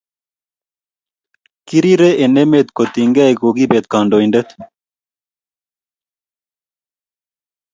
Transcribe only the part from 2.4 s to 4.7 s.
met kotienge kokipet kandoindet.